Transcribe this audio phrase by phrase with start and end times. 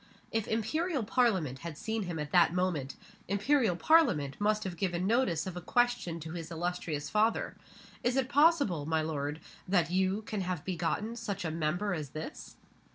[0.31, 2.95] If Imperial Parliament had seen him at that moment,
[3.27, 7.55] Imperial Parliament must have given notice of a question to his illustrious father:
[8.03, 12.55] Is it possible, my lord, that you can have begotten such a Member as this?